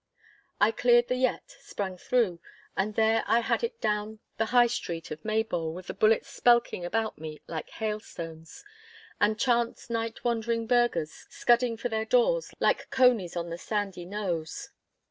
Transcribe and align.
I 0.59 0.71
cleared 0.71 1.09
the 1.09 1.15
yett, 1.15 1.57
sprang 1.59 1.95
through, 1.95 2.39
and 2.75 2.95
there 2.95 3.23
I 3.27 3.41
had 3.41 3.63
it 3.63 3.79
down 3.79 4.17
the 4.37 4.45
High 4.45 4.65
Street 4.65 5.11
of 5.11 5.23
Maybole 5.23 5.75
with 5.75 5.85
the 5.85 5.93
bullets 5.93 6.27
spelking 6.27 6.83
about 6.83 7.19
me 7.19 7.39
like 7.45 7.69
hailstones, 7.69 8.65
and 9.19 9.39
chance 9.39 9.91
night 9.91 10.23
wandering 10.23 10.65
burghers 10.65 11.27
scudding 11.29 11.77
for 11.77 11.89
their 11.89 12.05
doors 12.05 12.51
like 12.59 12.89
conies 12.89 13.35
on 13.35 13.51
the 13.51 13.59
sandy 13.59 14.05
knowes. 14.05 14.71